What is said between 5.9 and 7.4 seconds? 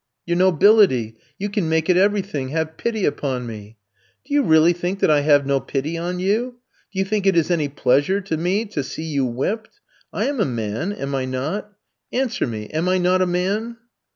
on you? Do you think it